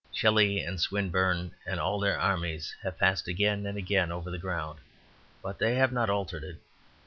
Shelley 0.11 0.59
and 0.61 0.81
Swinburne 0.81 1.51
and 1.63 1.79
all 1.79 1.99
their 1.99 2.19
armies 2.19 2.73
have 2.81 2.97
passed 2.97 3.27
again 3.27 3.67
and 3.67 3.77
again 3.77 4.11
over 4.11 4.31
the 4.31 4.39
ground, 4.39 4.79
but 5.43 5.59
they 5.59 5.75
have 5.75 5.91
not 5.91 6.09
altered 6.09 6.43
it. 6.43 6.57